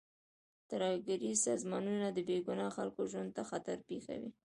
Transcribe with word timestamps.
ترهګریز 0.69 1.37
سازمانونه 1.47 2.07
د 2.11 2.17
بې 2.27 2.37
ګناه 2.47 2.69
خلکو 2.77 3.01
ژوند 3.11 3.29
ته 3.37 3.43
خطر 3.49 3.77
پېښوي. 3.89 4.31